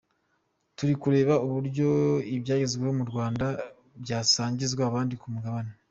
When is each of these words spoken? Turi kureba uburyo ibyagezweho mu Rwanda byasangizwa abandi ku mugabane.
Turi 0.75 0.93
kureba 1.01 1.33
uburyo 1.45 1.87
ibyagezweho 2.35 2.93
mu 2.99 3.05
Rwanda 3.09 3.45
byasangizwa 4.03 4.81
abandi 4.89 5.15
ku 5.21 5.27
mugabane. 5.35 5.71